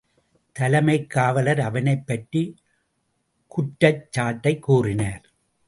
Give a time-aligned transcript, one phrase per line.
[0.55, 2.53] தலைமைக் காவலர் அவனைப் பற்றிய
[3.51, 5.23] குற்றச் சாட்டைக் கூறினார்.